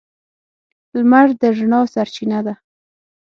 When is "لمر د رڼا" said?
0.97-1.79